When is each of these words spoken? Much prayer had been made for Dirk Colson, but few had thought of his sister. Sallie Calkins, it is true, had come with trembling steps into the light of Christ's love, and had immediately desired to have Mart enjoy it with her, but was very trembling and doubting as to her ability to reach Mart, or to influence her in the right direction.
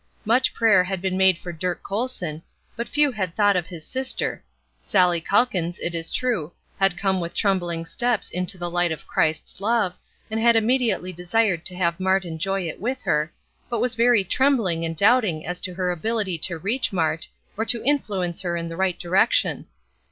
Much 0.25 0.51
prayer 0.51 0.83
had 0.83 0.99
been 0.99 1.15
made 1.15 1.37
for 1.37 1.51
Dirk 1.53 1.83
Colson, 1.83 2.41
but 2.75 2.89
few 2.89 3.11
had 3.11 3.35
thought 3.35 3.55
of 3.55 3.67
his 3.67 3.85
sister. 3.85 4.43
Sallie 4.79 5.21
Calkins, 5.21 5.77
it 5.77 5.93
is 5.93 6.09
true, 6.09 6.51
had 6.79 6.97
come 6.97 7.19
with 7.19 7.35
trembling 7.35 7.85
steps 7.85 8.31
into 8.31 8.57
the 8.57 8.67
light 8.71 8.91
of 8.91 9.05
Christ's 9.05 9.61
love, 9.61 9.93
and 10.31 10.39
had 10.39 10.55
immediately 10.55 11.13
desired 11.13 11.63
to 11.65 11.75
have 11.75 11.99
Mart 11.99 12.25
enjoy 12.25 12.61
it 12.67 12.81
with 12.81 13.03
her, 13.03 13.31
but 13.69 13.79
was 13.79 13.93
very 13.93 14.23
trembling 14.23 14.83
and 14.83 14.97
doubting 14.97 15.45
as 15.45 15.59
to 15.59 15.75
her 15.75 15.91
ability 15.91 16.39
to 16.39 16.57
reach 16.57 16.91
Mart, 16.91 17.27
or 17.55 17.63
to 17.65 17.83
influence 17.85 18.41
her 18.41 18.57
in 18.57 18.67
the 18.69 18.77
right 18.77 18.97
direction. 18.97 19.67